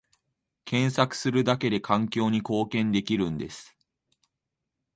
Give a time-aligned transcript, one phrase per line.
[0.65, 3.77] 検索するだけで環境に貢献できるんです